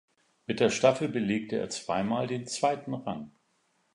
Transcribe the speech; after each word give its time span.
Mit 0.47 0.61
der 0.61 0.71
Staffel 0.71 1.09
belegte 1.09 1.57
er 1.59 1.69
zweimal 1.69 2.25
den 2.25 2.47
zweiten 2.47 2.95
Rang. 2.95 3.29